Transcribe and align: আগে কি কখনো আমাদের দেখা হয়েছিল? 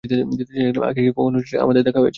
আগে 0.83 1.01
কি 1.05 1.11
কখনো 1.11 1.37
আমাদের 1.63 1.81
দেখা 1.83 1.99
হয়েছিল? 1.99 2.09